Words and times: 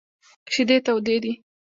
شیدې 0.53 0.77
تودې 0.85 1.15
دي! 1.23 1.31